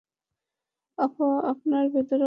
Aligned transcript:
আপনার 0.97 1.83
ভেতরেও 1.89 1.99
আছে। 2.01 2.15